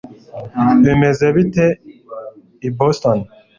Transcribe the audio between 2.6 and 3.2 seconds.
i boston